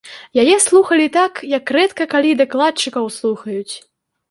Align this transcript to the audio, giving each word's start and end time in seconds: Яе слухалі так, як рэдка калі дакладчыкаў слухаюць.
Яе 0.43 0.53
слухалі 0.67 1.05
так, 1.17 1.43
як 1.51 1.75
рэдка 1.77 2.09
калі 2.15 2.31
дакладчыкаў 2.41 3.05
слухаюць. 3.21 3.73